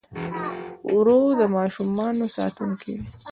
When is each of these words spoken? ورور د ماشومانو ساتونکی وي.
ورور 0.93 1.29
د 1.39 1.41
ماشومانو 1.57 2.25
ساتونکی 2.37 2.93
وي. 2.99 3.05